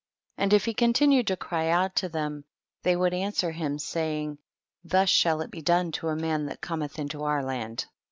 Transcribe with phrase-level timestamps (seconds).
[0.39, 0.43] 6.
[0.43, 2.43] And if he continued to cry out to them,
[2.81, 4.39] they would answer him, saying,
[4.83, 7.85] thus shall it be done to a man that Cometh into our land.